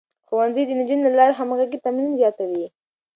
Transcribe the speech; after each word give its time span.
ښوونځی 0.27 0.63
د 0.65 0.71
نجونو 0.79 1.03
له 1.05 1.11
لارې 1.19 1.33
د 1.35 1.37
همغږۍ 1.39 1.77
تمرين 1.85 2.11
زياتوي. 2.21 2.65